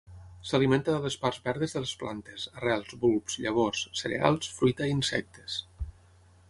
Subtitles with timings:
[0.51, 5.63] S'alimenta de les parts verdes de les plantes, arrels, bulbs, llavors, cereals, fruita i insectes.